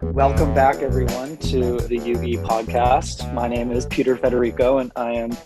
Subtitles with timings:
[0.00, 3.32] Welcome back, everyone, to the UE podcast.
[3.32, 5.36] My name is Peter Federico, and I am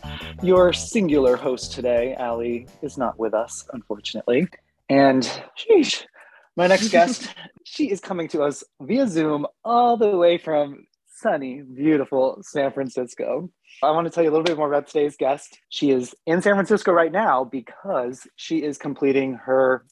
[0.43, 2.15] your singular host today.
[2.15, 4.49] Ali is not with us, unfortunately.
[4.89, 5.23] And
[5.59, 6.05] sheesh,
[6.57, 7.35] my next guest,
[7.65, 13.51] she is coming to us via Zoom all the way from sunny, beautiful San Francisco.
[13.83, 15.59] I want to tell you a little bit more about today's guest.
[15.69, 19.85] She is in San Francisco right now because she is completing her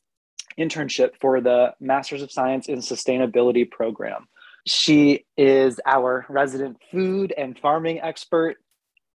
[0.58, 4.26] internship for the Masters of Science in Sustainability program.
[4.66, 8.56] She is our resident food and farming expert.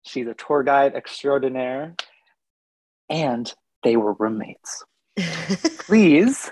[0.05, 1.95] She's a tour guide extraordinaire,
[3.09, 4.83] and they were roommates.
[5.85, 6.51] Please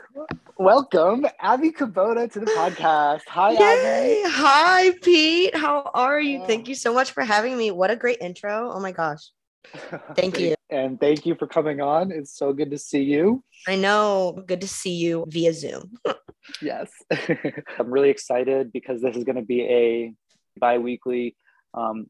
[0.58, 3.24] welcome Abby Kubota to the podcast.
[3.28, 4.22] Hi, Yay!
[4.24, 4.34] Abby.
[4.34, 5.56] Hi, Pete.
[5.58, 6.40] How are you?
[6.40, 6.46] Yeah.
[6.46, 7.72] Thank you so much for having me.
[7.72, 8.72] What a great intro.
[8.74, 9.30] Oh my gosh.
[10.16, 10.56] Thank you.
[10.70, 12.12] And thank you for coming on.
[12.12, 13.44] It's so good to see you.
[13.68, 14.42] I know.
[14.48, 15.98] Good to see you via Zoom.
[16.62, 16.90] Yes.
[17.80, 20.14] I'm really excited because this is going to be a
[20.60, 21.36] bi weekly
[21.74, 22.08] um,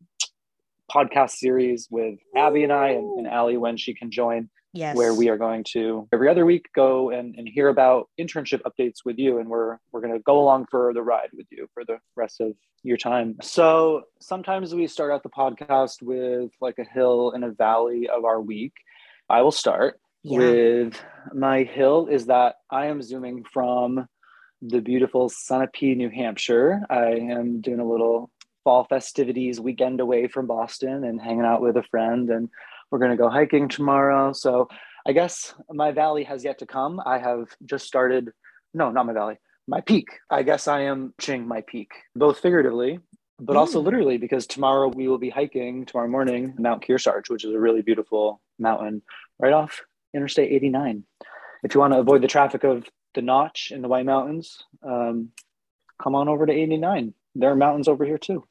[0.91, 4.95] podcast series with Abby and I and, and Allie when she can join, Yes.
[4.97, 8.97] where we are going to every other week go and, and hear about internship updates
[9.05, 9.39] with you.
[9.39, 12.41] And we're, we're going to go along for the ride with you for the rest
[12.41, 13.37] of your time.
[13.41, 18.25] So sometimes we start out the podcast with like a hill and a valley of
[18.25, 18.73] our week.
[19.29, 20.39] I will start Yeah.
[20.39, 21.01] with
[21.33, 24.05] my hill is that I am zooming from
[24.67, 26.81] the beautiful Sunapee, New Hampshire.
[26.89, 28.31] I am doing a little
[28.63, 32.49] fall festivities weekend away from Boston and hanging out with a friend, and
[32.89, 34.33] we're going to go hiking tomorrow.
[34.33, 34.67] So
[35.07, 36.99] I guess my valley has yet to come.
[37.05, 38.31] I have just started,
[38.73, 40.07] no, not my valley, my peak.
[40.29, 42.99] I guess I am reaching my peak, both figuratively.
[43.37, 43.83] But also Mm.
[43.83, 47.81] literally, because tomorrow we will be hiking tomorrow morning, Mount Kearsarge, which is a really
[47.81, 49.01] beautiful mountain
[49.39, 49.81] right off
[50.13, 51.03] Interstate 89.
[51.61, 55.31] If you want to avoid the traffic of the Notch in the White Mountains, um,
[56.01, 57.13] come on over to 89.
[57.35, 58.43] There are mountains over here too.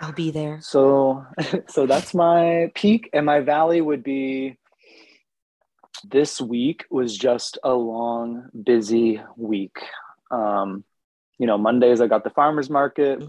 [0.00, 0.58] I'll be there.
[0.60, 1.26] So,
[1.68, 4.58] so that's my peak, and my valley would be.
[6.04, 9.78] This week was just a long, busy week.
[10.30, 10.84] Um,
[11.38, 13.24] you know, Mondays I got the farmers market.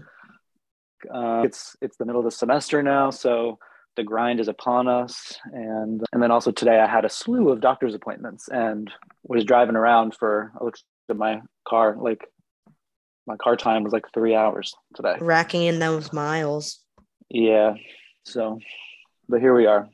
[1.12, 3.58] Uh, it's it's the middle of the semester now, so
[3.96, 5.38] the grind is upon us.
[5.52, 8.90] And and then also today I had a slew of doctor's appointments and
[9.24, 10.52] was driving around for.
[10.60, 12.26] I looked at my car, like
[13.26, 15.16] my car time was like three hours today.
[15.20, 16.80] Racking in those miles.
[17.28, 17.74] Yeah.
[18.24, 18.58] So,
[19.28, 19.88] but here we are.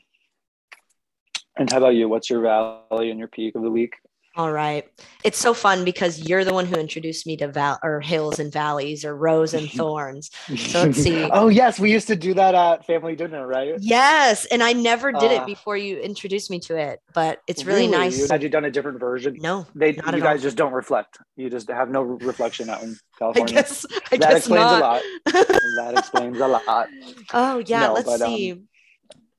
[1.59, 2.09] And how about you?
[2.09, 3.95] What's your valley and your peak of the week?
[4.37, 4.85] All right.
[5.25, 8.53] It's so fun because you're the one who introduced me to val or hills and
[8.53, 10.31] valleys or rose and thorns.
[10.59, 11.23] So let's see.
[11.33, 13.75] oh yes, we used to do that at family dinner, right?
[13.81, 14.45] Yes.
[14.47, 17.87] And I never did Uh, it before you introduced me to it, but it's really,
[17.87, 18.29] nice.
[18.31, 19.37] Had you done a different version?
[19.41, 20.43] No, They, not you guys all.
[20.43, 21.17] just don't reflect.
[21.37, 23.55] You just have no reflection out in California.
[23.55, 24.79] I guess I that guess explains not.
[24.79, 25.03] a lot.
[25.25, 26.89] that explains a lot.
[27.33, 28.63] Oh yeah, No, let's but, um, see.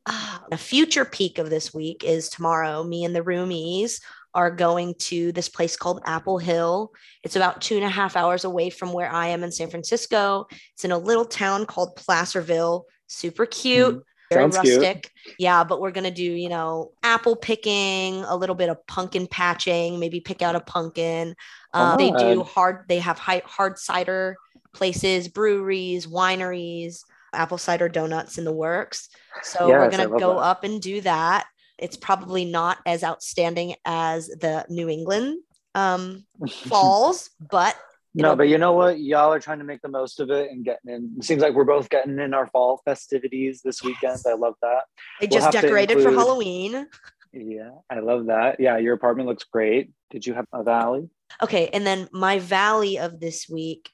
[0.10, 2.82] Ah, a future peak of this week is tomorrow.
[2.84, 4.00] Me and the roomies
[4.38, 6.94] are going to this place called Apple Hill.
[7.24, 10.46] It's about two and a half hours away from where I am in San Francisco.
[10.74, 12.86] It's in a little town called Placerville.
[13.08, 14.02] Super cute, Mhm.
[14.30, 14.78] very Sounds cute.
[14.78, 15.12] rustic.
[15.40, 20.00] Yeah, but we're gonna do, you know, apple picking, a little bit of pumpkin patching,
[20.00, 21.36] maybe pick out a pumpkin.
[21.74, 22.86] Um, they do hard.
[22.88, 24.36] They have high, hard cider
[24.72, 27.00] places, breweries, wineries,
[27.34, 29.10] apple cider donuts in the works.
[29.42, 30.42] So we're gonna go that.
[30.52, 31.48] up and do that.
[31.78, 35.40] It's probably not as outstanding as the New England
[35.76, 37.76] um, falls, but
[38.14, 39.00] No, It'll but you know what?
[39.00, 41.16] Y'all are trying to make the most of it and getting in.
[41.18, 44.20] It seems like we're both getting in our fall festivities this weekend.
[44.28, 44.84] I love that.
[45.20, 46.88] they We'll just decorated for Halloween.
[47.34, 48.60] Yeah, I love that.
[48.60, 49.92] Yeah, your apartment looks great.
[50.10, 51.10] Did you have a valley?
[51.44, 53.92] Okay, and then my valley of this week.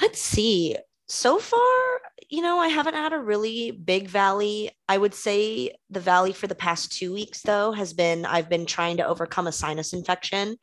[0.00, 0.76] Let's see.
[1.06, 1.60] So far,
[2.30, 4.70] you know, I haven't had a really big valley.
[4.88, 8.64] I would say the valley for the past two weeks, though, has been I've been
[8.64, 10.56] trying to overcome a sinus infection.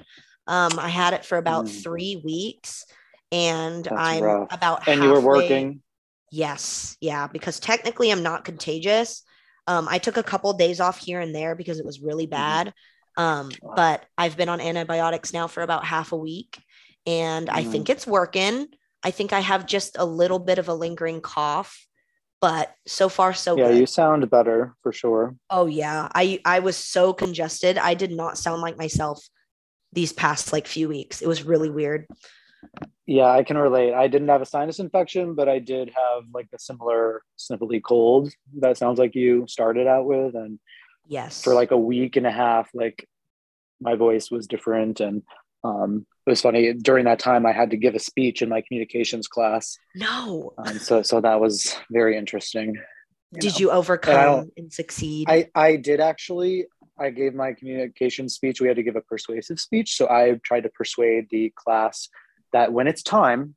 [0.48, 1.70] Um, I had it for about Mm.
[1.70, 2.86] three weeks,
[3.32, 4.50] and That's I'm rough.
[4.50, 5.84] about And you were working.
[6.32, 9.24] Yes, yeah, because technically I'm not contagious.
[9.68, 12.74] Um, I took a couple days off here and there because it was really bad.
[13.18, 13.76] Um, Wow.
[13.76, 16.62] but I've been on antibiotics now for about half a week,
[17.06, 17.64] and I Mhm.
[17.64, 18.68] think it's working.
[19.04, 21.86] I think I have just a little bit of a lingering cough,
[22.40, 23.62] but so far so good.
[23.62, 23.80] Yeah, good.
[23.80, 25.36] you sound better for sure.
[25.50, 27.78] Oh yeah, I I was so congested.
[27.78, 29.28] I did not sound like myself
[29.94, 31.22] these past like few weeks.
[31.22, 32.08] It was really weird.
[33.08, 33.94] Yeah, I can relate.
[33.94, 38.32] I didn't have a sinus infection, but I did have like a similar sniffly cold
[38.60, 40.36] that sounds like you started out with.
[40.36, 40.60] And
[41.08, 41.44] Yes.
[41.44, 43.08] for like a week and a half, like
[43.82, 45.24] my voice was different and
[45.64, 48.62] um it was funny during that time I had to give a speech in my
[48.62, 49.78] communications class.
[49.96, 50.54] No.
[50.58, 52.76] Um, so so that was very interesting.
[53.32, 53.60] You did know.
[53.60, 55.28] you overcome and succeed?
[55.30, 56.68] I I did actually.
[57.00, 58.62] I gave my communication speech.
[58.62, 59.96] We had to give a persuasive speech.
[59.96, 62.10] So I tried to persuade the class
[62.54, 63.56] that when it's time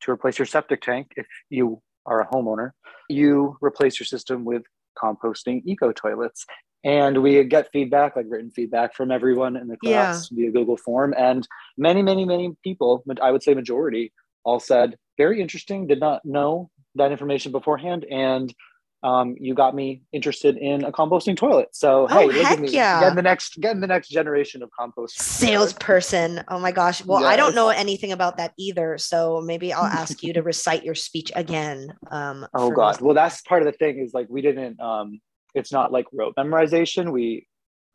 [0.00, 2.70] to replace your septic tank, if you are a homeowner,
[3.10, 4.62] you replace your system with
[5.02, 6.44] composting eco toilets.
[6.84, 10.44] And we get feedback like written feedback from everyone in the class yeah.
[10.44, 11.12] via google form.
[11.16, 11.46] And
[11.76, 14.12] many many many people i would say majority
[14.44, 15.86] all said very interesting.
[15.86, 18.06] Did not know that information beforehand.
[18.10, 18.54] And
[19.02, 21.68] um, you got me interested in a composting toilet.
[21.72, 22.70] So oh, hey, at me.
[22.70, 23.00] Yeah.
[23.00, 26.42] Getting the next getting the next generation of compost salesperson.
[26.48, 27.04] Oh my gosh.
[27.04, 27.30] Well, yes.
[27.30, 28.98] I don't know anything about that either.
[28.98, 31.92] So maybe I'll ask you to recite your speech again.
[32.10, 33.00] Um, oh god.
[33.00, 33.06] Me.
[33.06, 35.20] Well, that's part of the thing is like we didn't um
[35.54, 37.12] it's not like rote memorization.
[37.12, 37.46] We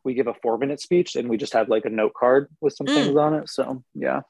[0.06, 2.74] we give a four minute speech and we just have like a note card with
[2.76, 2.94] some mm.
[2.94, 3.50] things on it.
[3.50, 4.22] So yeah.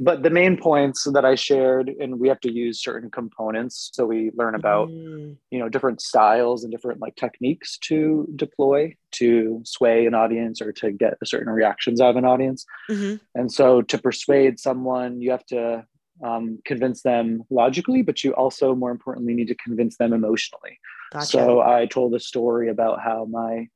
[0.00, 3.90] But the main points that I shared, and we have to use certain components.
[3.92, 5.36] So we learn about, mm.
[5.50, 10.72] you know, different styles and different like techniques to deploy to sway an audience or
[10.72, 12.64] to get certain reactions out of an audience.
[12.88, 13.16] Mm-hmm.
[13.34, 15.84] And so to persuade someone, you have to
[16.24, 20.78] um, convince them logically, but you also, more importantly, need to convince them emotionally.
[21.12, 21.26] Gotcha.
[21.26, 23.68] So I told a story about how my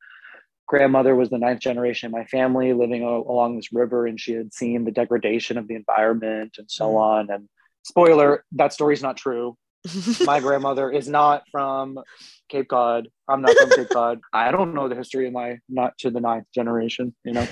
[0.67, 4.53] grandmother was the ninth generation of my family living along this river, and she had
[4.53, 7.01] seen the degradation of the environment and so mm.
[7.01, 7.31] on.
[7.31, 7.49] And
[7.83, 9.57] spoiler, that story's not true.
[10.25, 11.99] my grandmother is not from
[12.49, 13.09] Cape Cod.
[13.29, 14.21] I'm not from Cape Cod.
[14.33, 17.47] I don't know the history of my not to the ninth generation, you know.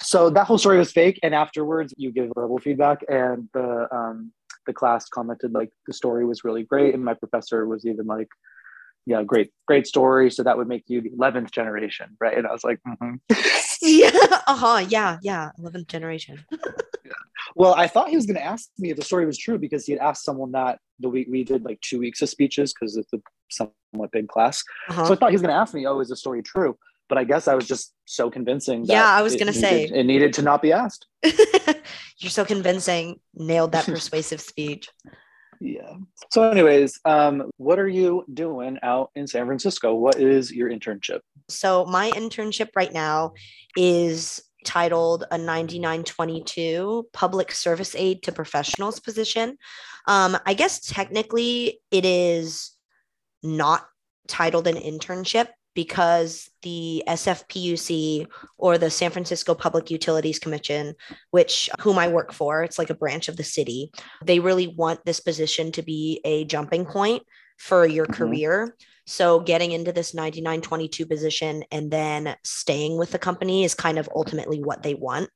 [0.00, 1.18] So that whole story was fake.
[1.22, 4.32] And afterwards, you give verbal feedback, and the um,
[4.66, 8.28] the class commented like the story was really great, and my professor was even like,
[9.06, 12.36] "Yeah, great, great story." So that would make you the eleventh generation, right?
[12.36, 13.14] And I was like, mm-hmm.
[13.82, 14.10] "Yeah,
[14.46, 17.12] uh huh, yeah, yeah, eleventh generation." yeah.
[17.54, 19.86] Well, I thought he was going to ask me if the story was true because
[19.86, 22.96] he had asked someone that the week we did like two weeks of speeches because
[22.96, 23.20] it's a
[23.50, 24.62] somewhat big class.
[24.90, 25.06] Uh-huh.
[25.06, 26.76] So I thought he was going to ask me, "Oh, is the story true?"
[27.08, 28.84] but I guess I was just so convincing.
[28.84, 31.06] yeah, I was going to say it needed to not be asked.
[32.18, 33.20] You're so convincing.
[33.34, 34.88] Nailed that persuasive speech.
[35.60, 35.94] Yeah.
[36.30, 39.94] So, anyways, um, what are you doing out in San Francisco?
[39.94, 41.20] What is your internship?
[41.48, 43.34] So, my internship right now
[43.76, 49.56] is titled a 9922 public service aid to professionals position.
[50.08, 52.72] Um, I guess technically it is
[53.42, 53.86] not
[54.28, 58.26] titled an internship because the SFPUC
[58.56, 60.94] or the San Francisco Public Utilities Commission,
[61.30, 63.92] which whom I work for, it's like a branch of the city,
[64.24, 67.22] they really want this position to be a jumping point
[67.58, 68.14] for your mm-hmm.
[68.14, 68.74] career.
[69.06, 74.08] So getting into this 9922 position and then staying with the company is kind of
[74.16, 75.28] ultimately what they want.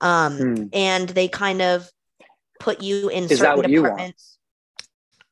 [0.00, 0.68] Um, mm.
[0.72, 1.90] And they kind of
[2.60, 4.38] put you in is certain departments.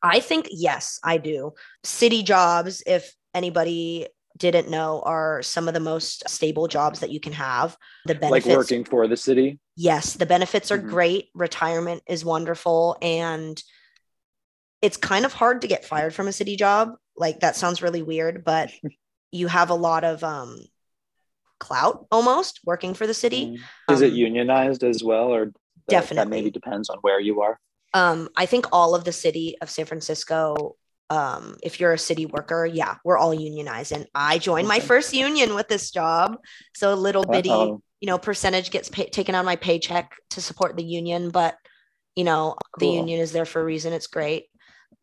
[0.03, 1.53] I think yes, I do.
[1.85, 7.21] City jobs, if anybody didn't know are some of the most stable jobs that you
[7.21, 7.77] can have.
[8.05, 9.59] The benefits like working for the city.
[9.77, 10.89] Yes, the benefits are mm-hmm.
[10.89, 11.29] great.
[11.35, 13.63] Retirement is wonderful and
[14.83, 16.95] it's kind of hard to get fired from a city job.
[17.17, 18.71] Like that sounds really weird, but
[19.33, 20.59] you have a lot of um
[21.59, 23.47] clout almost working for the city.
[23.47, 23.95] Mm-hmm.
[23.95, 25.53] Is um, it unionized as well or
[25.89, 27.59] definitely that maybe depends on where you are?
[27.95, 30.77] Um, I think all of the city of San Francisco
[31.11, 33.93] um, if you're a city worker, yeah, we're all unionized.
[33.93, 36.37] And I joined my first union with this job.
[36.75, 37.81] So a little bitty, Uh-oh.
[38.01, 41.31] you know, percentage gets pay- taken on my paycheck to support the union.
[41.31, 41.57] But,
[42.17, 42.91] you know, cool.
[42.91, 43.93] the union is there for a reason.
[43.93, 44.47] It's great.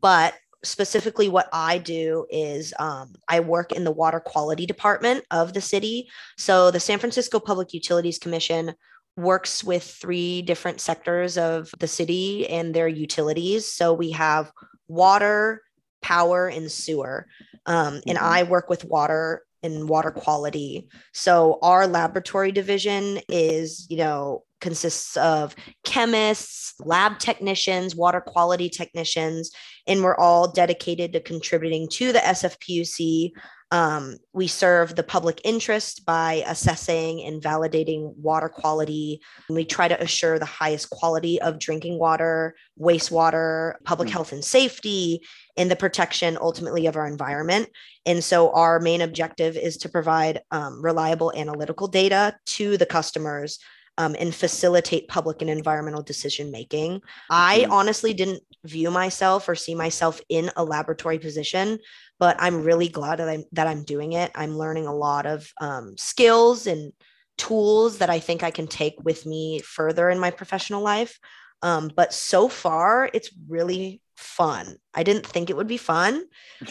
[0.02, 0.34] But
[0.66, 5.62] specifically, what I do is um, I work in the water quality department of the
[5.62, 6.10] city.
[6.38, 8.74] So the San Francisco Public Utilities Commission
[9.16, 13.72] works with three different sectors of the city and their utilities.
[13.72, 14.52] So we have
[14.88, 15.62] water,
[16.04, 17.28] power and sewer.
[17.66, 18.26] Um, and mm-hmm.
[18.26, 20.90] I work with water and water quality.
[21.14, 29.52] So our laboratory division is, you know, consists of chemists, lab technicians, water quality technicians,
[29.88, 33.32] and we're all dedicated to contributing to the SFPUC
[33.74, 39.20] um, we serve the public interest by assessing and validating water quality.
[39.50, 44.14] and We try to assure the highest quality of drinking water, wastewater, public mm-hmm.
[44.14, 45.22] health and safety,
[45.58, 47.70] and the protection ultimately of our environment.
[48.06, 53.60] And so, our main objective is to provide um, reliable analytical data to the customers
[53.98, 57.02] um, and facilitate public and environmental decision making.
[57.30, 57.72] I mm.
[57.72, 61.80] honestly didn't view myself or see myself in a laboratory position,
[62.20, 64.32] but I'm really glad that I'm that I'm doing it.
[64.36, 66.92] I'm learning a lot of um, skills and
[67.38, 71.20] tools that I think I can take with me further in my professional life.
[71.62, 74.78] Um, but so far, it's really fun.
[74.94, 76.26] I didn't think it would be fun.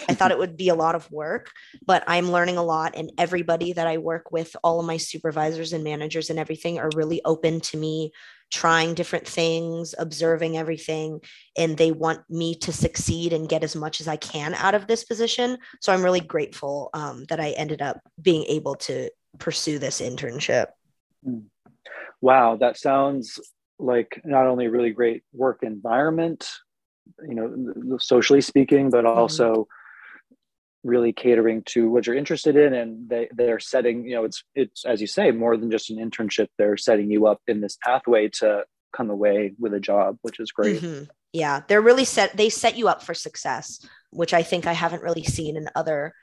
[0.09, 1.51] I thought it would be a lot of work,
[1.85, 2.95] but I'm learning a lot.
[2.97, 6.91] And everybody that I work with, all of my supervisors and managers and everything, are
[6.95, 8.13] really open to me
[8.51, 11.21] trying different things, observing everything.
[11.57, 14.87] And they want me to succeed and get as much as I can out of
[14.87, 15.59] this position.
[15.81, 20.67] So I'm really grateful um, that I ended up being able to pursue this internship.
[21.25, 21.41] Hmm.
[22.21, 23.41] Wow, that sounds
[23.79, 26.49] like not only a really great work environment
[27.29, 29.19] you know socially speaking but mm-hmm.
[29.19, 30.89] also mm-hmm.
[30.89, 34.85] really catering to what you're interested in and they they're setting you know it's it's
[34.85, 38.29] as you say more than just an internship they're setting you up in this pathway
[38.29, 41.05] to come away with a job which is great mm-hmm.
[41.33, 45.03] yeah they're really set they set you up for success which i think i haven't
[45.03, 46.15] really seen in other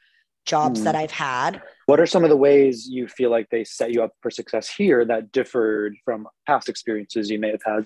[0.45, 0.83] jobs mm.
[0.85, 1.61] that I've had.
[1.85, 4.69] What are some of the ways you feel like they set you up for success
[4.69, 7.85] here that differed from past experiences you may have had?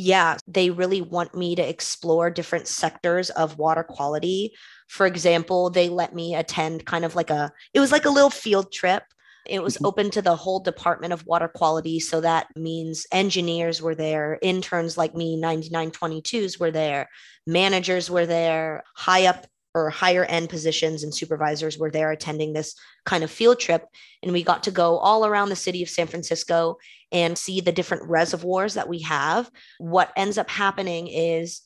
[0.00, 4.54] Yeah, they really want me to explore different sectors of water quality.
[4.86, 8.30] For example, they let me attend kind of like a, it was like a little
[8.30, 9.02] field trip.
[9.44, 9.86] It was mm-hmm.
[9.86, 11.98] open to the whole Department of Water Quality.
[11.98, 17.08] So that means engineers were there, interns like me, 9922s were there,
[17.44, 22.74] managers were there, high up or higher end positions and supervisors were there attending this
[23.04, 23.84] kind of field trip.
[24.22, 26.78] And we got to go all around the city of San Francisco
[27.12, 29.50] and see the different reservoirs that we have.
[29.78, 31.62] What ends up happening is,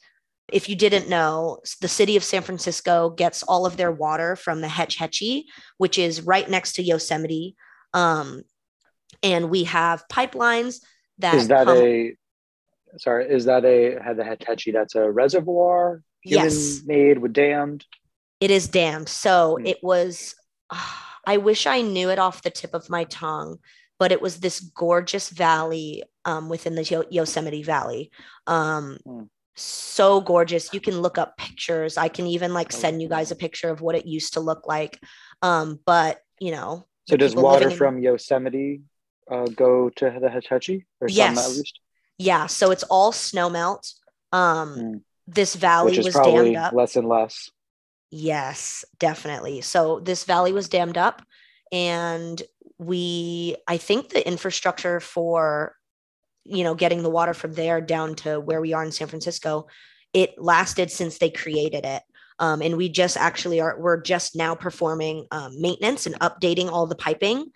[0.52, 4.61] if you didn't know, the city of San Francisco gets all of their water from
[4.61, 5.47] the Hetch Hetchy,
[5.78, 7.56] which is right next to Yosemite.
[7.94, 8.42] Um,
[9.23, 10.80] and we have pipelines
[11.18, 12.16] that is that come- a
[12.99, 16.82] sorry is that a had the Hetch Hetchy that's a reservoir human yes.
[16.84, 17.84] made with dammed
[18.40, 19.68] it is dammed so mm.
[19.68, 20.34] it was
[21.26, 23.58] i wish i knew it off the tip of my tongue
[24.02, 28.10] but it was this gorgeous valley um, within the Yo- Yosemite Valley.
[28.48, 29.28] Um, mm.
[29.54, 30.74] So gorgeous.
[30.74, 31.96] You can look up pictures.
[31.96, 34.66] I can even like send you guys a picture of what it used to look
[34.66, 34.98] like.
[35.42, 38.80] Um, but you know, so does water in- from Yosemite
[39.30, 41.36] uh, go to the Hetchy or yes.
[41.36, 41.78] some at least?
[42.18, 42.46] Yeah.
[42.46, 43.92] So it's all snow melt.
[44.32, 45.00] Um, mm.
[45.26, 46.72] This valley was dammed up.
[46.72, 47.50] Less and less.
[48.10, 49.60] Yes, definitely.
[49.62, 51.22] So this valley was dammed up
[51.72, 52.42] and
[52.78, 55.74] we i think the infrastructure for
[56.44, 59.66] you know getting the water from there down to where we are in san francisco
[60.12, 62.02] it lasted since they created it
[62.38, 66.86] um, and we just actually are we're just now performing um, maintenance and updating all
[66.86, 67.46] the piping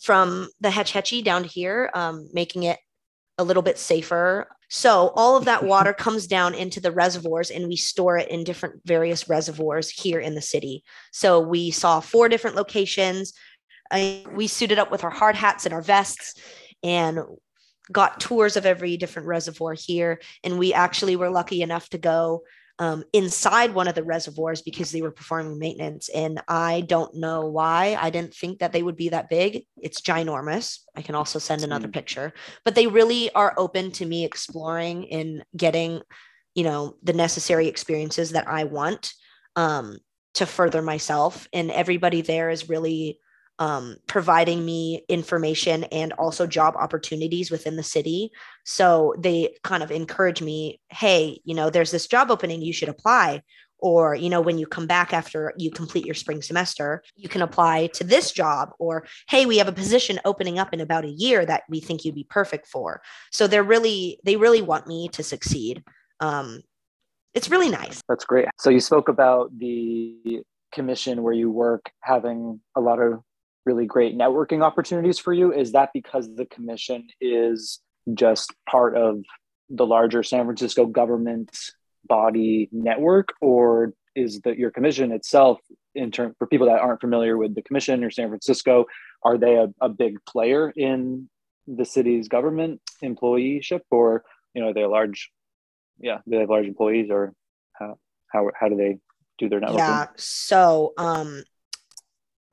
[0.00, 2.78] from the Hetch Hetchy down here um, making it
[3.38, 7.68] a little bit safer so all of that water comes down into the reservoirs and
[7.68, 10.82] we store it in different various reservoirs here in the city
[11.12, 13.32] so we saw four different locations
[13.90, 16.34] I, we suited up with our hard hats and our vests
[16.82, 17.20] and
[17.90, 20.20] got tours of every different reservoir here.
[20.42, 22.42] And we actually were lucky enough to go
[22.78, 26.08] um, inside one of the reservoirs because they were performing maintenance.
[26.10, 27.96] And I don't know why.
[27.98, 29.64] I didn't think that they would be that big.
[29.78, 30.80] It's ginormous.
[30.94, 31.94] I can also send another mm.
[31.94, 32.32] picture,
[32.64, 36.02] but they really are open to me exploring and getting,
[36.54, 39.12] you know, the necessary experiences that I want
[39.56, 39.96] um,
[40.34, 41.48] to further myself.
[41.54, 43.20] And everybody there is really
[43.58, 48.30] um, providing me information and also job opportunities within the city.
[48.64, 52.88] So they kind of encourage me, hey, you know, there's this job opening, you should
[52.88, 53.42] apply.
[53.78, 57.42] Or, you know, when you come back after you complete your spring semester, you can
[57.42, 58.70] apply to this job.
[58.78, 62.02] Or, hey, we have a position opening up in about a year that we think
[62.02, 63.02] you'd be perfect for.
[63.32, 65.84] So they're really, they really want me to succeed.
[66.20, 66.62] Um,
[67.34, 68.00] it's really nice.
[68.08, 68.48] That's great.
[68.58, 73.20] So you spoke about the commission where you work having a lot of
[73.66, 75.52] really great networking opportunities for you?
[75.52, 77.80] Is that because the commission is
[78.14, 79.22] just part of
[79.68, 81.50] the larger San Francisco government
[82.06, 85.58] body network, or is that your commission itself,
[85.94, 88.86] in term for people that aren't familiar with the commission or San Francisco,
[89.22, 91.28] are they a, a big player in
[91.66, 95.30] the city's government employeeship, or you know, they're large,
[95.98, 97.34] yeah, they have large employees, or
[97.72, 98.98] how how how do they
[99.38, 99.78] do their networking?
[99.78, 101.42] Yeah, so um,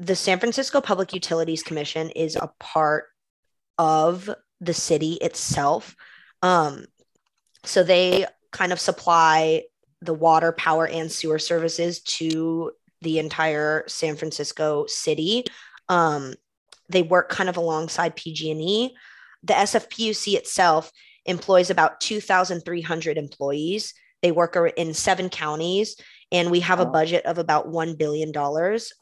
[0.03, 3.05] the San Francisco Public Utilities Commission is a part
[3.77, 4.29] of
[4.59, 5.95] the city itself.
[6.41, 6.85] Um,
[7.63, 9.63] so they kind of supply
[10.01, 15.45] the water, power, and sewer services to the entire San Francisco city.
[15.87, 16.33] Um,
[16.89, 18.93] they work kind of alongside PG&E.
[19.43, 20.91] The SFPUC itself
[21.25, 23.93] employs about 2,300 employees.
[24.21, 25.95] They work in seven counties
[26.33, 28.33] and we have a budget of about $1 billion.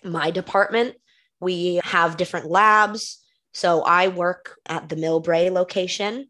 [0.03, 0.95] My department,
[1.39, 3.19] we have different labs.
[3.53, 6.27] So I work at the Millbrae location.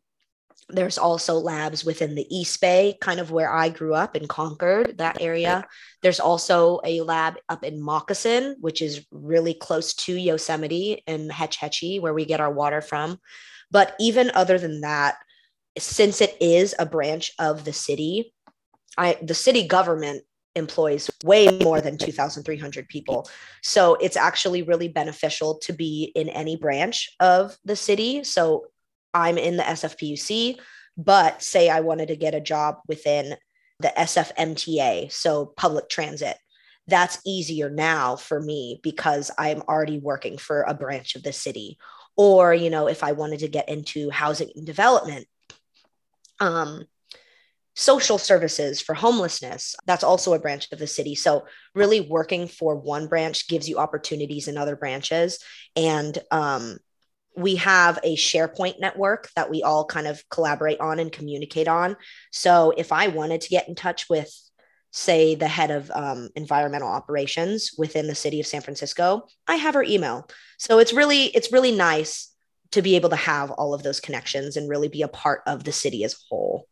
[0.70, 5.00] There's also labs within the East Bay, kind of where I grew up in Concord,
[5.00, 5.65] that area.
[6.01, 11.58] There's also a lab up in Moccasin, which is really close to Yosemite and Hetch
[11.58, 13.20] Hetchy, where we get our water from.
[13.72, 15.15] But even other than that,
[15.77, 18.34] since it is a branch of the city,
[18.98, 20.24] I the city government
[20.55, 23.29] employs way more than 2,300 people.
[23.62, 28.24] So it's actually really beneficial to be in any branch of the city.
[28.24, 28.67] So
[29.13, 30.60] I'm in the SFPUC,
[30.98, 33.36] but say I wanted to get a job within
[33.79, 36.38] the SFMTA, so public transit.
[36.88, 41.77] That's easier now for me because I'm already working for a branch of the city.
[42.17, 45.27] Or, you know, if I wanted to get into housing and development,
[46.39, 46.86] um,
[47.75, 51.16] social services for homelessness that's also a branch of the city.
[51.16, 55.40] So really working for one branch gives you opportunities in other branches.
[55.75, 56.80] And um,
[57.36, 61.96] we have a sharepoint network that we all kind of collaborate on and communicate on.
[62.32, 64.34] So if i wanted to get in touch with
[64.94, 69.74] say the head of um, environmental operations within the city of san francisco i have
[69.75, 70.28] her email.
[70.58, 72.34] So it's really it's really nice
[72.72, 75.63] to be able to have all of those connections and really be a part of
[75.63, 76.68] the city as a whole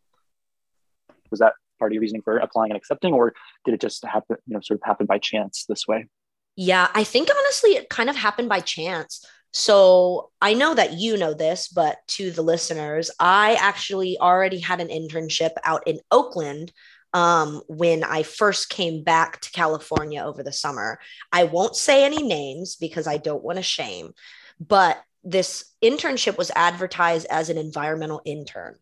[1.32, 3.34] was that part of your reasoning for applying and accepting or
[3.66, 6.08] did it just happen you know sort of happen by chance this way?
[6.56, 9.26] Yeah i think honestly it kind of happened by chance.
[9.52, 14.80] So i know that you know this but to the listeners i actually already had
[14.80, 16.72] an internship out in oakland
[17.14, 21.00] um, when I first came back to California over the summer.
[21.32, 24.14] I won't say any names because I don't want to shame,
[24.60, 28.76] but this internship was advertised as an environmental intern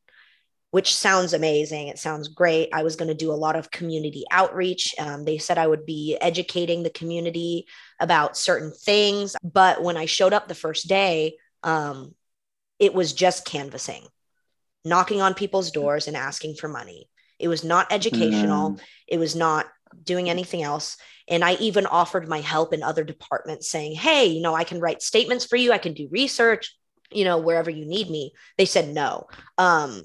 [0.77, 1.87] which sounds amazing.
[1.87, 2.69] It sounds great.
[2.71, 4.93] I was going to do a lot of community outreach.
[4.99, 7.65] Um, they said I would be educating the community
[7.99, 9.35] about certain things.
[9.43, 12.13] But when I showed up the first day, um,
[12.77, 14.05] it was just canvassing,
[14.85, 17.09] knocking on people's doors and asking for money.
[17.39, 18.79] It was not educational, mm.
[19.07, 19.65] it was not
[20.03, 20.97] doing anything else.
[21.27, 24.79] And I even offered my help in other departments saying, hey, you know, I can
[24.79, 26.77] write statements for you, I can do research,
[27.11, 28.33] you know, wherever you need me.
[28.59, 29.25] They said no.
[29.57, 30.03] Um,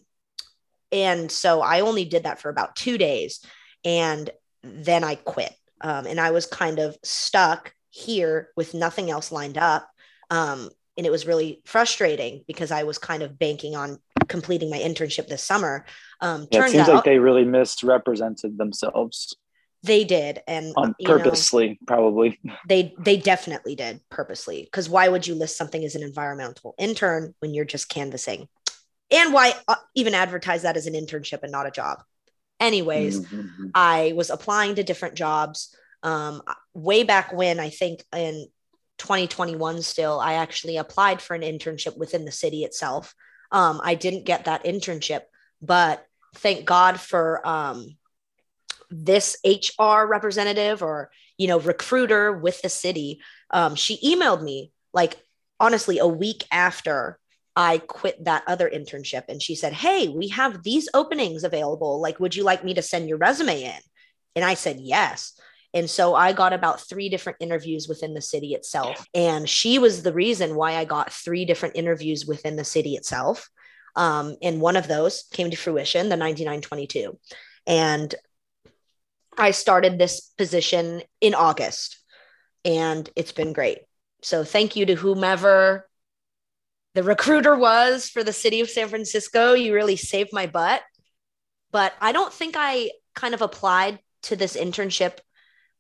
[0.93, 3.41] and so I only did that for about two days.
[3.85, 4.31] And
[4.63, 5.53] then I quit.
[5.81, 9.89] Um, and I was kind of stuck here with nothing else lined up.
[10.31, 14.79] Um, and it was really frustrating because I was kind of banking on completing my
[14.79, 15.85] internship this summer.
[16.21, 19.35] Um, yeah, it seems out, like they really misrepresented themselves.
[19.85, 22.39] They did, and um, purposely, know, probably.
[22.69, 24.63] They they definitely did purposely.
[24.63, 28.49] Because why would you list something as an environmental intern when you're just canvassing?
[29.12, 32.03] And why uh, even advertise that as an internship and not a job.
[32.59, 33.66] Anyways, mm-hmm.
[33.75, 35.77] I was applying to different jobs.
[36.03, 36.42] Um,
[36.75, 38.46] way back when, I think in
[38.98, 43.14] 2021, still, I actually applied for an internship within the city itself.
[43.51, 45.22] Um, I didn't get that internship,
[45.61, 47.96] but thank God for um,
[48.90, 53.20] this HR representative or you know recruiter with the city.
[53.51, 55.16] Um, she emailed me like
[55.59, 57.18] honestly a week after
[57.55, 62.01] I quit that other internship and she said, Hey, we have these openings available.
[62.01, 63.81] Like, would you like me to send your resume in?
[64.35, 65.38] And I said, Yes.
[65.75, 69.07] And so I got about three different interviews within the city itself.
[69.15, 73.49] And she was the reason why I got three different interviews within the city itself.
[73.97, 77.19] Um, and one of those came to fruition, the 9922.
[77.67, 78.15] And
[79.38, 81.99] I started this position in August,
[82.65, 83.79] and it's been great.
[84.23, 85.88] So thank you to whomever
[86.95, 89.55] the recruiter was for the city of San Francisco.
[89.55, 90.83] You really saved my butt.
[91.71, 95.19] But I don't think I kind of applied to this internship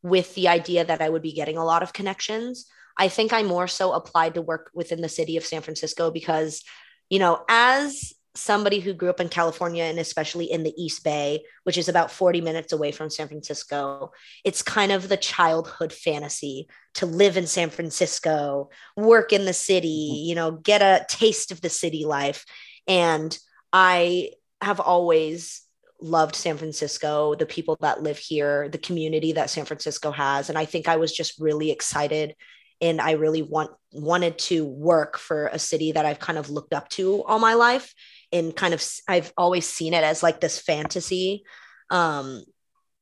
[0.02, 2.66] with the idea that I would be getting a lot of connections.
[2.98, 6.62] I think I more so applied to work within the city of San Francisco because,
[7.08, 11.44] you know, as somebody who grew up in California and especially in the East Bay,
[11.64, 14.12] which is about 40 minutes away from San Francisco,
[14.44, 20.10] it's kind of the childhood fantasy to live in San Francisco, work in the city,
[20.12, 20.28] mm-hmm.
[20.28, 22.44] you know, get a taste of the city life.
[22.86, 23.36] And
[23.72, 24.30] I
[24.62, 25.62] have always
[26.00, 30.48] loved San Francisco, the people that live here, the community that San Francisco has.
[30.48, 32.34] And I think I was just really excited
[32.80, 36.74] and I really want wanted to work for a city that I've kind of looked
[36.74, 37.94] up to all my life
[38.32, 41.44] and kind of I've always seen it as like this fantasy.
[41.90, 42.44] Um,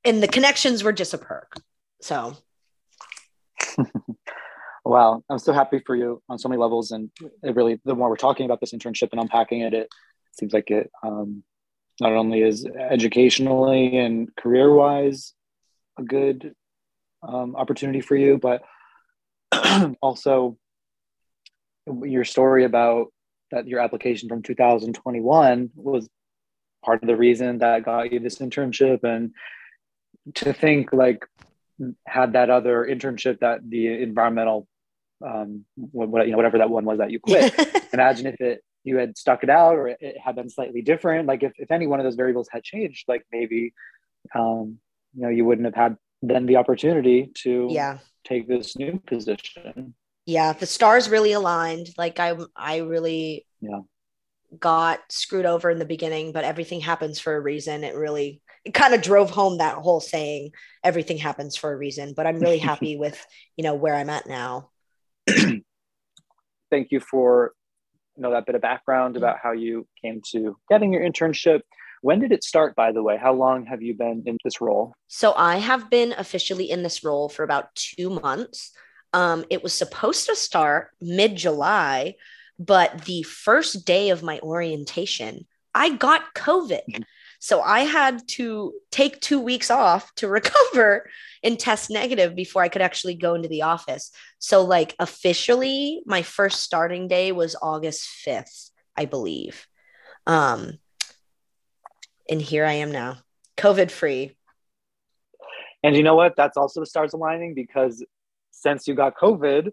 [0.04, 1.54] and the connections were just a perk.
[2.00, 2.36] So
[4.84, 6.90] wow, I'm so happy for you on so many levels.
[6.90, 7.10] And
[7.42, 9.88] it really, the more we're talking about this internship and unpacking it, it
[10.32, 11.42] seems like it um,
[12.00, 15.34] not only is educationally and career wise
[15.98, 16.54] a good
[17.22, 18.62] um, opportunity for you, but
[20.00, 20.56] also
[22.02, 23.08] your story about
[23.50, 26.08] that your application from 2021 was
[26.84, 29.04] part of the reason that got you this internship.
[29.04, 29.32] And
[30.36, 31.24] to think like
[32.06, 34.66] had that other internship that the environmental
[35.26, 37.54] um what, you know whatever that one was that you quit.
[37.92, 41.28] Imagine if it you had stuck it out or it had been slightly different.
[41.28, 43.74] Like if, if any one of those variables had changed like maybe
[44.34, 44.78] um
[45.14, 47.98] you know you wouldn't have had then the opportunity to yeah.
[48.24, 49.94] take this new position
[50.30, 53.80] yeah the stars really aligned like i i really yeah.
[54.58, 57.84] got screwed over in the beginning but everything happens for a reason.
[57.84, 60.52] It really it kind of drove home that whole saying
[60.84, 64.26] everything happens for a reason but i'm really happy with you know where i'm at
[64.26, 64.70] now.
[66.70, 67.52] Thank you for
[68.16, 71.60] you know that bit of background about how you came to getting your internship.
[72.02, 73.18] When did it start by the way?
[73.18, 74.94] How long have you been in this role?
[75.08, 78.72] So i have been officially in this role for about two months
[79.12, 82.14] um, it was supposed to start mid-july
[82.58, 87.02] but the first day of my orientation i got covid mm-hmm.
[87.38, 91.06] so i had to take two weeks off to recover
[91.42, 94.10] and test negative before I could actually go into the office.
[94.38, 99.66] So, like, officially, my first starting day was August 5th, I believe.
[100.26, 100.78] Um,
[102.28, 103.18] and here I am now,
[103.56, 104.36] COVID free.
[105.82, 106.34] And you know what?
[106.36, 108.04] That's also the stars aligning because
[108.60, 109.70] since you got COVID,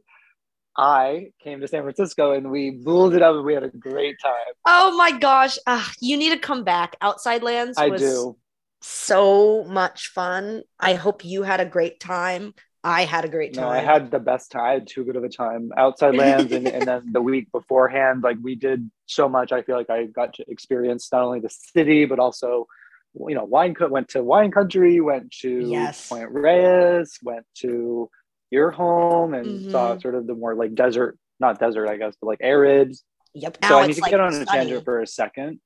[0.78, 4.18] I came to San Francisco and we ruled it up and we had a great
[4.24, 4.54] time.
[4.66, 5.58] Oh my gosh.
[5.66, 6.96] Uh, you need to come back.
[7.02, 8.38] Outside Lands I do
[8.82, 10.62] so much fun.
[10.80, 12.54] I hope you had a great time.
[12.84, 13.64] I had a great time.
[13.64, 14.62] No, I had the best time.
[14.62, 15.72] I had too good of a time.
[15.76, 19.52] Outside lands and, and then the week beforehand, like we did so much.
[19.52, 22.68] I feel like I got to experience not only the city, but also,
[23.16, 26.08] you know, wine went to wine country, went to yes.
[26.08, 28.10] Point Reyes, went to
[28.52, 29.72] your home and mm-hmm.
[29.72, 32.96] saw sort of the more like desert, not desert, I guess, but like arid.
[33.34, 33.58] Yep.
[33.64, 35.60] So now I need to like get on a tangent for a second.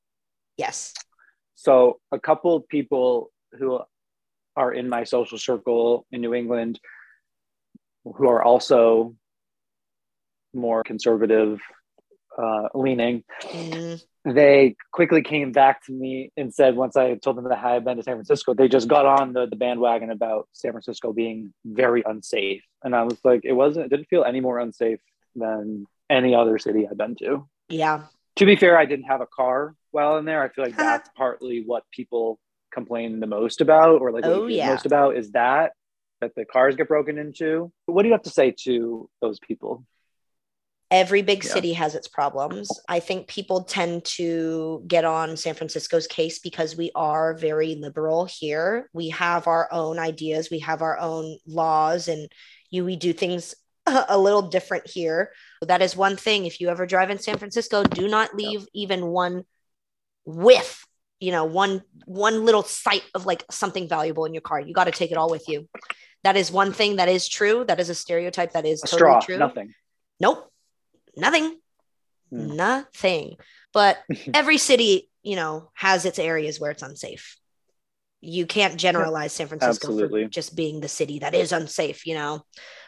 [0.57, 0.93] Yes.
[1.55, 3.79] So a couple of people who
[4.55, 6.79] are in my social circle in New England
[8.03, 9.15] who are also
[10.53, 11.59] more conservative
[12.37, 14.01] uh, leaning, mm.
[14.23, 17.83] They quickly came back to me and said, once I told them that I had
[17.83, 21.53] been to San Francisco, they just got on the, the bandwagon about San Francisco being
[21.65, 22.61] very unsafe.
[22.83, 24.99] And I was like, it wasn't, it didn't feel any more unsafe
[25.35, 27.47] than any other city I've been to.
[27.69, 28.03] Yeah.
[28.35, 30.43] To be fair, I didn't have a car while in there.
[30.43, 30.83] I feel like uh-huh.
[30.83, 32.39] that's partly what people
[32.71, 34.69] complain the most about, or like oh, yeah.
[34.69, 35.73] most about is that
[36.21, 37.71] that the cars get broken into.
[37.87, 39.83] What do you have to say to those people?
[40.91, 41.53] Every big yeah.
[41.53, 42.69] city has its problems.
[42.87, 48.25] I think people tend to get on San Francisco's case because we are very liberal
[48.25, 48.89] here.
[48.93, 52.29] We have our own ideas, we have our own laws, and
[52.69, 55.31] you we do things a little different here.
[55.65, 56.45] That is one thing.
[56.45, 59.45] If you ever drive in San Francisco, do not leave even one
[60.25, 60.85] whiff
[61.21, 64.85] you know one one little sight of like something valuable in your car you got
[64.85, 65.67] to take it all with you
[66.23, 69.11] that is one thing that is true that is a stereotype that is a totally
[69.11, 69.73] straw, true nothing
[70.19, 70.51] nope
[71.15, 71.57] nothing.
[72.29, 72.55] Hmm.
[72.55, 73.35] nothing.
[73.73, 73.99] But
[74.33, 77.37] every city you know has its areas where it's unsafe.
[78.21, 80.25] You can't generalize san francisco Absolutely.
[80.25, 82.45] for just being the city that is unsafe you know?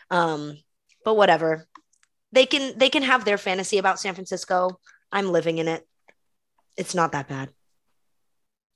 [0.10, 0.58] Um
[1.04, 1.68] but whatever.
[2.32, 4.80] They can they can have their fantasy about san francisco.
[5.12, 5.88] I'm living in it.
[6.78, 7.50] It's not that bad.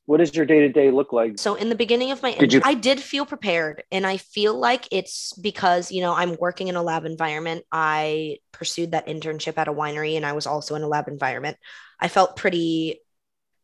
[0.08, 1.38] What does your day to day look like?
[1.38, 4.58] So in the beginning of my, did you- I did feel prepared, and I feel
[4.58, 7.66] like it's because you know I'm working in a lab environment.
[7.74, 11.58] I pursued that internship at a winery, and I was also in a lab environment.
[12.00, 13.02] I felt pretty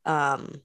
[0.06, 0.62] um,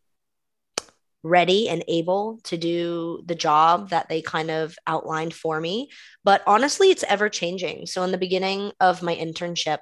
[1.23, 5.91] ready and able to do the job that they kind of outlined for me.
[6.25, 7.87] But honestly, it's ever changing.
[7.87, 9.79] So in the beginning of my internship,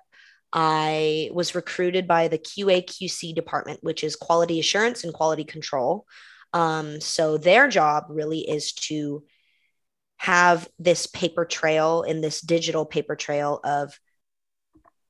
[0.59, 6.07] I was recruited by the QA/QC department, which is quality assurance and quality control.
[6.55, 9.23] Um, so their job really is to
[10.17, 14.01] have this paper trail in this digital paper trail of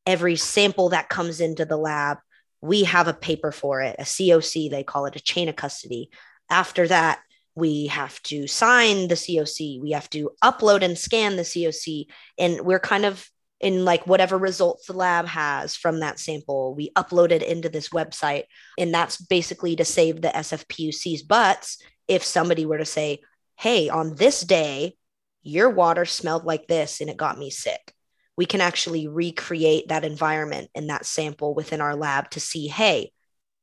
[0.04, 2.18] every sample that comes into the lab.
[2.60, 6.10] We have a paper for it, a COC, they call it a chain of custody.
[6.50, 7.20] After that,
[7.54, 12.06] we have to sign the COC, we have to upload and scan the COC,
[12.36, 16.90] and we're kind of in like whatever results the lab has from that sample we
[16.90, 18.44] upload it into this website
[18.78, 23.18] and that's basically to save the sfpuc's butts if somebody were to say
[23.56, 24.94] hey on this day
[25.46, 27.94] your water smelled like this and it got me sick.
[28.36, 33.12] We can actually recreate that environment and that sample within our lab to see hey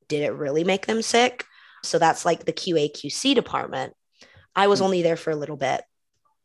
[0.07, 1.45] did it really make them sick?
[1.83, 3.93] So that's like the qa qc department.
[4.55, 4.85] I was hmm.
[4.85, 5.81] only there for a little bit.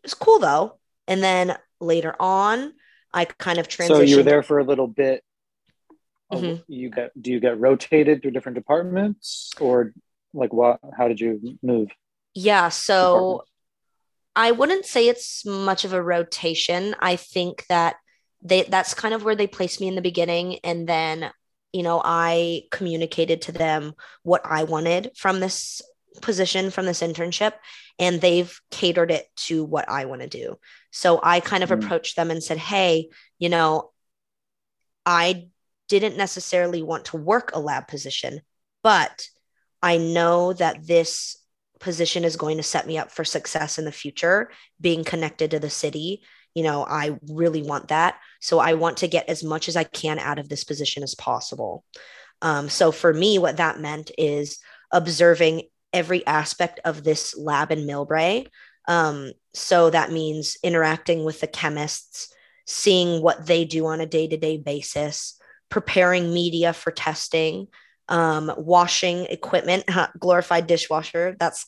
[0.03, 0.79] It's cool though.
[1.07, 2.73] And then later on
[3.13, 3.89] I kind of transitioned.
[3.89, 5.23] So you were there for a little bit
[6.33, 6.73] mm-hmm.
[6.73, 9.93] you get do you get rotated through different departments or
[10.35, 11.89] like what how did you move
[12.35, 13.45] yeah so
[14.37, 17.97] i wouldn't say it's much of a rotation i think that
[18.43, 21.31] they that's kind of where they placed me in the beginning and then
[21.73, 25.83] you know i communicated to them what i wanted from this
[26.23, 27.53] position from this internship
[27.99, 30.59] and they've catered it to what i want to do.
[30.91, 31.83] So i kind of mm.
[31.83, 33.91] approached them and said hey you know
[35.07, 35.49] i
[35.89, 38.41] didn't necessarily want to work a lab position
[38.83, 39.29] but
[39.83, 41.39] i know that this
[41.79, 45.59] position is going to set me up for success in the future being connected to
[45.59, 46.23] the city.
[46.55, 48.17] You know i really want that.
[48.41, 51.15] So i want to get as much as i can out of this position as
[51.15, 51.85] possible.
[52.43, 54.59] Um, so for me what that meant is
[54.93, 58.47] observing every aspect of this lab in Millbrae.
[58.87, 62.33] Um, so that means interacting with the chemists,
[62.67, 67.69] seeing what they do on a day to day basis, preparing media for testing,
[68.09, 69.85] um, washing equipment,
[70.19, 71.37] glorified dishwasher.
[71.39, 71.67] That's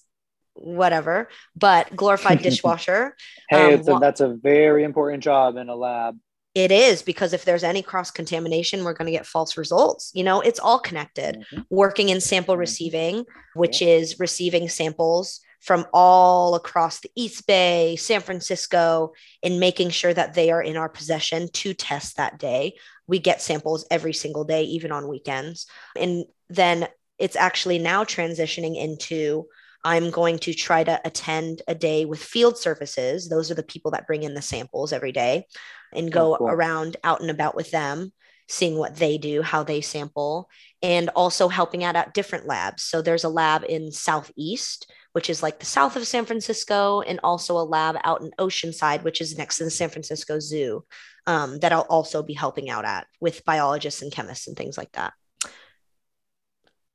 [0.55, 3.17] whatever, but glorified dishwasher.
[3.49, 6.19] hey, um, a, that's a very important job in a lab.
[6.55, 10.11] It is because if there's any cross contamination, we're going to get false results.
[10.15, 11.45] You know, it's all connected.
[11.53, 11.63] Mm-hmm.
[11.71, 12.61] Working in sample mm-hmm.
[12.61, 13.95] receiving, which yeah.
[13.95, 20.35] is receiving samples from all across the East Bay, San Francisco, and making sure that
[20.35, 22.75] they are in our possession to test that day.
[23.07, 25.67] We get samples every single day, even on weekends.
[25.97, 29.47] And then it's actually now transitioning into
[29.85, 33.29] I'm going to try to attend a day with field services.
[33.29, 35.47] Those are the people that bring in the samples every day
[35.95, 36.49] and oh, go oh, cool.
[36.49, 38.13] around out and about with them,
[38.49, 40.49] seeing what they do, how they sample,
[40.83, 42.83] and also helping out at different labs.
[42.83, 47.19] So there's a lab in Southeast, which is like the south of San Francisco, and
[47.25, 50.85] also a lab out in Oceanside, which is next to the San Francisco Zoo,
[51.27, 54.93] um, that I'll also be helping out at with biologists and chemists and things like
[54.93, 55.15] that.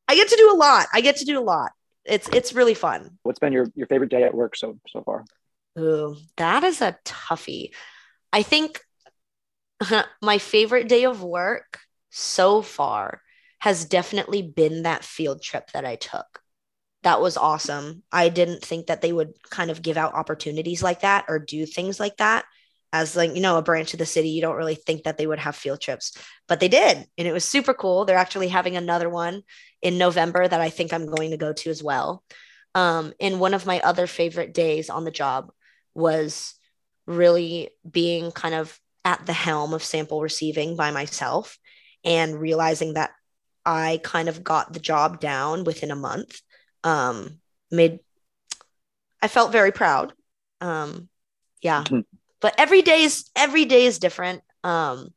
[0.07, 0.85] I get to do a lot.
[0.93, 1.71] I get to do a lot
[2.05, 3.17] it's it's really fun.
[3.23, 5.25] What's been your your favorite day at work so so far?
[5.77, 7.71] Ooh, that is a toughie.
[8.31, 8.81] I think
[10.21, 13.21] my favorite day of work so far
[13.59, 16.41] has definitely been that field trip that I took.
[17.03, 18.03] That was awesome.
[18.11, 21.65] I didn't think that they would kind of give out opportunities like that or do
[21.65, 22.45] things like that
[22.95, 25.27] as like you know a branch of the city you don't really think that they
[25.27, 28.05] would have field trips but they did and it was super cool.
[28.05, 29.43] They're actually having another one
[29.81, 32.23] in november that i think i'm going to go to as well.
[32.73, 35.51] Um, and one of my other favorite days on the job
[35.93, 36.55] was
[37.05, 41.57] really being kind of at the helm of sample receiving by myself
[42.03, 43.11] and realizing that
[43.65, 46.41] i kind of got the job down within a month.
[46.83, 47.39] Um,
[47.71, 47.99] made
[49.21, 50.13] i felt very proud.
[50.61, 51.09] Um,
[51.61, 51.83] yeah.
[51.83, 52.14] Mm-hmm
[52.45, 54.43] but every day is every day is different.
[54.63, 55.09] Um,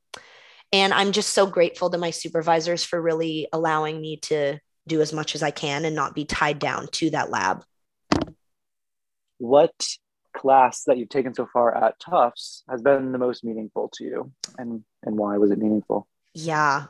[0.73, 5.13] and i'm just so grateful to my supervisors for really allowing me to do as
[5.13, 7.65] much as i can and not be tied down to that lab.
[9.37, 9.75] What
[10.35, 14.33] class that you've taken so far at tufts has been the most meaningful to you?
[14.57, 16.09] And and why was it meaningful?
[16.33, 16.87] Yeah.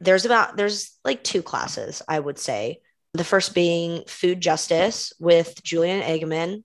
[0.00, 2.82] There's about there's like two classes i would say.
[3.14, 6.62] The first being food justice with julian Agyeman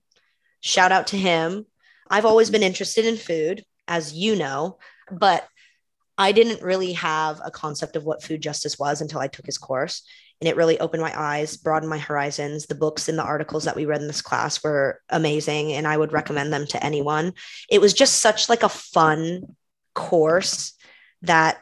[0.60, 1.64] shout out to him
[2.10, 4.78] I've always been interested in food, as you know,
[5.10, 5.46] but
[6.16, 9.58] I didn't really have a concept of what food justice was until I took his
[9.58, 10.02] course.
[10.40, 12.66] And it really opened my eyes, broadened my horizons.
[12.66, 15.96] The books and the articles that we read in this class were amazing, and I
[15.96, 17.32] would recommend them to anyone.
[17.70, 19.56] It was just such like a fun
[19.94, 20.74] course
[21.22, 21.58] that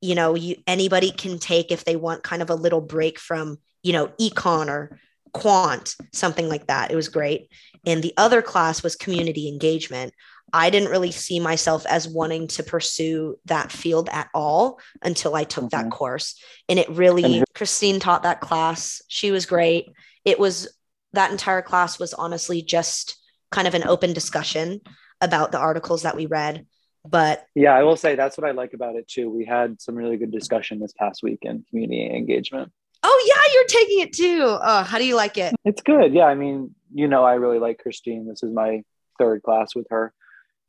[0.00, 3.58] you know you anybody can take if they want kind of a little break from
[3.82, 4.98] you know econ or
[5.40, 7.48] quant something like that it was great
[7.86, 10.12] and the other class was community engagement.
[10.52, 15.44] I didn't really see myself as wanting to pursue that field at all until I
[15.44, 15.88] took mm-hmm.
[15.88, 16.40] that course.
[16.68, 19.00] And it really, Christine taught that class.
[19.08, 19.92] She was great.
[20.24, 20.68] It was
[21.12, 23.16] that entire class was honestly just
[23.50, 24.80] kind of an open discussion
[25.20, 26.66] about the articles that we read.
[27.04, 29.30] But yeah, I will say that's what I like about it too.
[29.30, 32.72] We had some really good discussion this past week in community engagement.
[33.08, 34.58] Oh yeah, you're taking it too.
[34.60, 35.54] Oh, how do you like it?
[35.64, 36.12] It's good.
[36.12, 38.26] Yeah, I mean, you know, I really like Christine.
[38.26, 38.82] This is my
[39.16, 40.12] third class with her,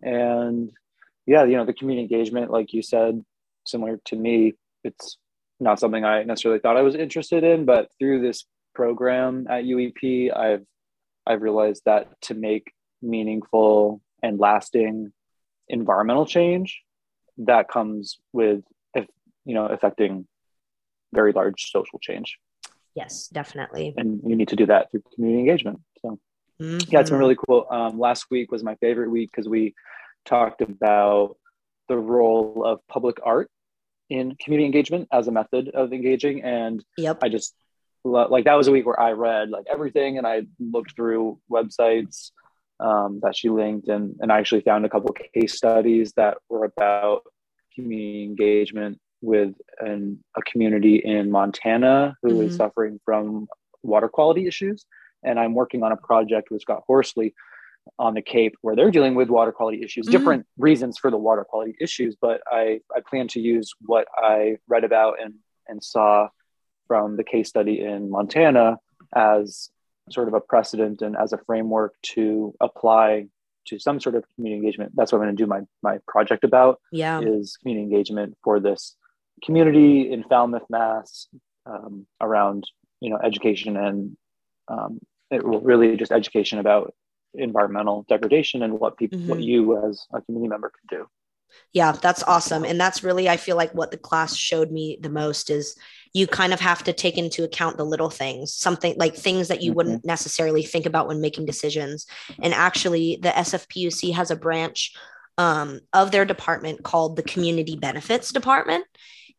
[0.04, 0.72] and
[1.26, 3.26] yeah, you know, the community engagement, like you said,
[3.66, 5.18] similar to me, it's
[5.60, 8.46] not something I necessarily thought I was interested in, but through this
[8.76, 10.64] program at UEP, I've
[11.26, 12.72] I've realized that to make
[13.02, 15.12] meaningful and lasting
[15.68, 16.84] environmental change,
[17.40, 18.62] that comes with
[18.94, 19.08] if
[19.44, 20.28] you know affecting
[21.14, 22.38] very large social change.
[22.96, 23.94] Yes, definitely.
[23.96, 25.82] And you need to do that through community engagement.
[26.02, 26.20] So,
[26.60, 26.80] mm-hmm.
[26.90, 27.68] yeah, it's been really cool.
[27.70, 29.76] Um, last week was my favorite week because we
[30.26, 31.38] talked about
[31.88, 33.50] the role of public art
[34.10, 36.44] in community engagement as a method of engaging.
[36.44, 37.20] And Yep.
[37.22, 37.54] I just
[38.04, 42.32] like that was a week where I read like everything and I looked through websites
[42.80, 46.66] um, that she linked and, and I actually found a couple case studies that were
[46.66, 47.24] about
[47.76, 52.58] community engagement with an, a community in Montana who is Mhm.
[52.58, 53.48] suffering from
[53.84, 54.86] water quality issues.
[55.24, 57.34] And I'm working on a project with Scott Horsley
[57.98, 60.12] on the Cape where they're dealing with water quality issues, Mhm.
[60.12, 62.16] different reasons for the water quality issues.
[62.16, 65.36] But I, I plan to use what I read about and,
[65.68, 66.30] and saw
[66.88, 68.78] from the case study in Montana
[69.16, 69.70] as
[70.10, 73.28] sort of a precedent and as a framework to apply
[73.66, 74.94] to some sort of community engagement.
[74.96, 77.20] That's what I'm going to do my, my project about Yeah.
[77.22, 78.96] is community engagement for this
[79.44, 81.28] community in Falmouth, Mass,
[81.66, 82.66] um, around
[83.02, 84.18] you know education and
[84.68, 85.00] um,
[85.32, 86.94] it will really just education about
[87.34, 89.44] environmental degradation and what people what Mhm.
[89.46, 91.08] you as a community member can do.
[91.72, 92.66] Yeah, that's awesome.
[92.66, 95.76] And that's really, I feel like what the class showed me the most is
[96.14, 99.62] you kind of have to take into account the little things, something like things that
[99.62, 102.06] you wouldn't necessarily think about when making decisions.
[102.42, 104.94] And actually, the SFPUC has a branch
[105.38, 108.86] um, of their department called the Community Benefits Department.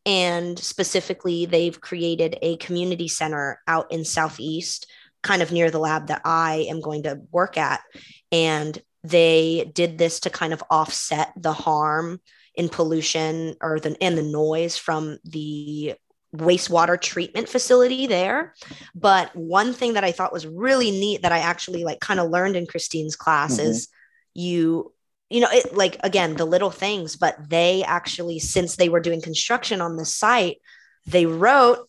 [0.09, 4.90] And specifically, they've created a community center out in Southeast,
[5.23, 7.81] kind of near the lab that I am going to work at.
[8.33, 12.21] And they did this to kind of offset the harm
[12.55, 15.94] in pollution or the and the noise from the
[16.35, 18.53] wastewater treatment facility there
[18.94, 22.29] but one thing that i thought was really neat that i actually like kind of
[22.29, 23.64] learned in christine's class Mhm.
[23.64, 23.88] is
[24.35, 24.92] you
[25.30, 29.20] you know it like again the little things but they actually since they were doing
[29.20, 30.58] construction on the site
[31.06, 31.88] they wrote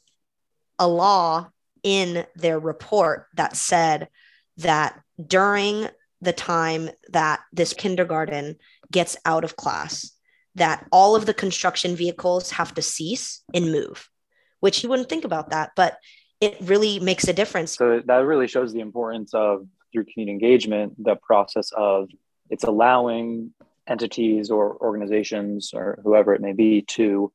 [0.78, 1.50] a law
[1.84, 4.08] in their report that said
[4.58, 5.88] that during
[6.22, 8.58] the time that this kindergarten
[8.92, 10.12] gets out of class
[10.56, 14.10] that all of the construction vehicles have to cease and move
[14.60, 15.98] which you wouldn't think about that but
[16.42, 17.76] it really makes a difference.
[17.76, 22.10] So that really shows the importance of through community engagement, the process of
[22.50, 23.54] it's allowing
[23.88, 27.32] entities or organizations or whoever it may be to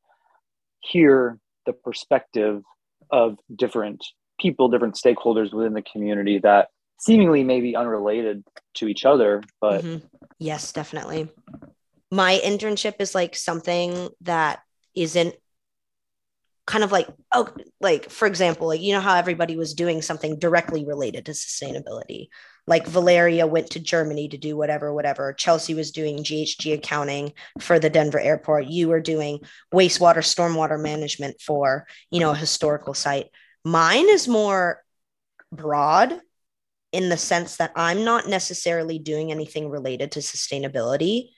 [0.80, 2.62] hear the perspective
[3.10, 4.04] of different
[4.38, 9.82] people, different stakeholders within the community that seemingly may be unrelated to each other, but
[9.84, 10.02] Mhm.
[10.38, 11.28] yes definitely
[12.10, 14.62] my internship is like something that
[14.94, 15.34] isn't
[16.66, 17.48] kind of like oh
[17.80, 22.28] like for example like you know how everybody was doing something directly related to sustainability
[22.66, 25.32] like valeria went to germany to do whatever whatever.
[25.32, 28.66] Chelsea was doing ghg accounting for the denver airport.
[28.66, 29.40] You were doing
[29.72, 33.26] wastewater stormwater management for you know a historical site.
[33.64, 34.82] Mine is more
[35.52, 36.20] broad
[36.92, 41.30] in the sense that i'm not necessarily doing anything related to sustainability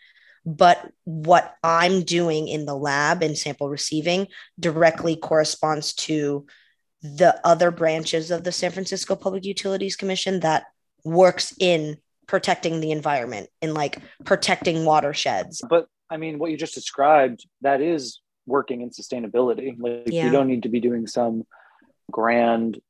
[0.47, 6.47] but what I'm doing in the lab and sample receiving directly corresponds to
[7.03, 10.67] the other branches of the San Francisco Public Utilities Commission that
[11.11, 15.63] works in protecting the environment and like protecting watersheds.
[15.71, 19.77] but I mean what you just described, that is working in sustainability.
[19.79, 20.27] Like Yeah.
[20.27, 21.45] you don't need to be doing some
[22.11, 22.81] grand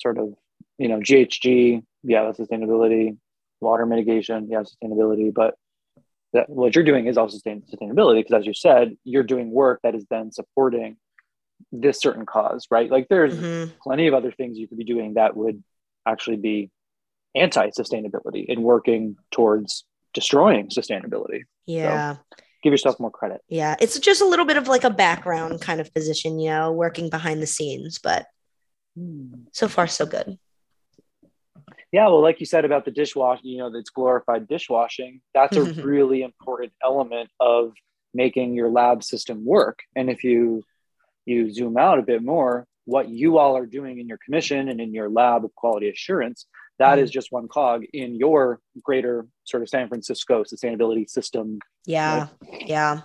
[0.00, 0.34] sort of,
[0.78, 3.16] you know, GHG, yeah, that's sustainability,
[3.60, 5.54] water mitigation, yeah, sustainability, but
[6.32, 9.80] that what you're doing is also sustain, sustainability because as you said, you're doing work
[9.82, 10.96] that is then supporting
[11.70, 12.90] this certain cause, right?
[12.90, 13.70] Like there's Mhm.
[13.82, 15.62] plenty of other things you could be doing that would
[16.06, 16.70] actually be
[17.34, 21.42] anti-sustainability and working towards destroying sustainability.
[21.66, 22.16] Yeah.
[22.62, 23.40] Give yourself more credit.
[23.48, 23.76] Yeah.
[23.80, 27.10] It's just a little bit of like a background kind of position, you know, working
[27.10, 28.26] behind the scenes, but
[28.96, 29.34] hmm.
[29.52, 30.38] so far so good.
[31.90, 35.20] Yeah, well, like you said about the dishwashing, you know, that's glorified dishwashing.
[35.34, 37.72] That's a really important element of
[38.14, 39.80] making your lab system work.
[39.94, 40.62] And if you
[41.24, 44.80] you zoom out a bit more, what you all are doing in your commission and
[44.80, 46.46] in your lab of quality assurance,
[46.78, 51.58] that is just one cog in your greater sort of San Francisco sustainability system.
[51.86, 52.28] Yeah.
[52.60, 53.02] Yeah.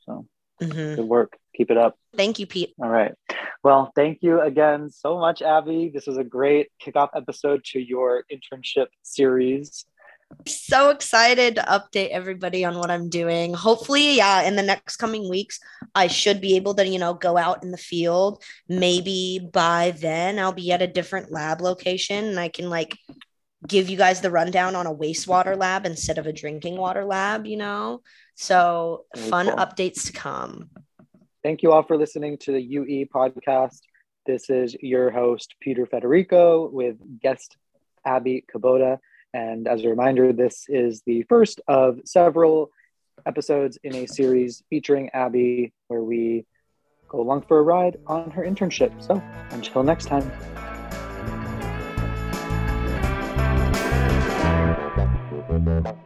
[0.00, 0.26] So
[0.60, 0.96] Mhm.
[0.96, 1.38] good work.
[1.56, 1.96] Keep it up.
[2.16, 2.74] Thank you, Pete.
[2.80, 3.14] All right.
[3.64, 5.90] Well, thank you again so much, Abby.
[5.92, 9.84] This was a great kickoff episode to your internship series.
[10.46, 13.54] So excited to update everybody on what I'm doing.
[13.54, 15.60] Hopefully, yeah, in the next coming weeks,
[15.94, 18.42] I should be able to, you know, go out in the field.
[18.68, 22.96] Maybe by then I'll be at a different lab location and I can like
[23.66, 27.46] give you guys the rundown on a wastewater lab instead of a drinking water lab,
[27.46, 28.02] you know?
[28.34, 29.56] So fun cool.
[29.56, 30.70] updates to come.
[31.42, 33.80] Thank you all for listening to the UE podcast.
[34.26, 37.56] This is your host, Peter Federico, with guest
[38.04, 38.98] Abby Kubota.
[39.34, 42.70] And as a reminder, this is the first of several
[43.26, 46.44] episodes in a series featuring Abby, where we
[47.08, 48.92] go along for a ride on her internship.
[49.02, 50.30] So until next time.
[55.44, 56.01] Thank you.